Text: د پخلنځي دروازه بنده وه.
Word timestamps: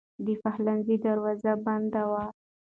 د 0.25 0.27
پخلنځي 0.41 0.95
دروازه 1.05 1.51
بنده 1.65 2.03
وه. 2.11 2.25